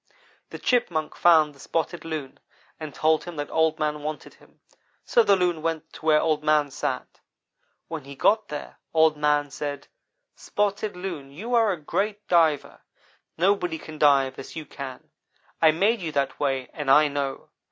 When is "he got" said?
8.05-8.47